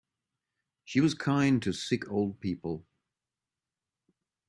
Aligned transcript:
She 0.83 0.99
was 0.99 1.13
kind 1.13 1.61
to 1.61 1.71
sick 1.73 2.09
old 2.09 2.39
people. 2.39 2.87